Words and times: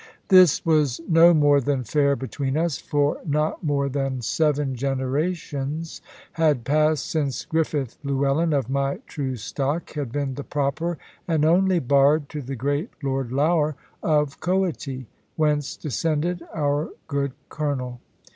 This 0.29 0.65
was 0.65 0.99
no 1.07 1.31
more 1.31 1.61
than 1.61 1.83
fair 1.83 2.15
between 2.15 2.57
us; 2.57 2.79
for 2.79 3.21
not 3.23 3.63
more 3.63 3.87
than 3.87 4.21
seven 4.23 4.73
generations 4.73 6.01
had 6.31 6.63
passed 6.63 7.05
since 7.05 7.45
Griffith 7.45 7.99
Llewellyn, 8.03 8.51
of 8.51 8.67
my 8.67 8.99
true 9.05 9.35
stock, 9.35 9.91
had 9.91 10.11
been 10.11 10.33
the 10.33 10.43
proper 10.43 10.97
and 11.27 11.45
only 11.45 11.77
bard 11.77 12.29
to 12.29 12.41
the 12.41 12.55
great 12.55 12.89
Lord 13.03 13.31
Lougher 13.31 13.75
of 14.01 14.39
Coity, 14.39 15.05
whence 15.35 15.75
descended 15.77 16.41
our 16.51 16.89
good 17.07 17.33
Colonel. 17.49 17.99